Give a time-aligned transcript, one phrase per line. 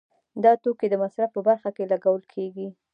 [0.43, 2.67] دا توکي د مصرف په برخه کې لګول کیږي.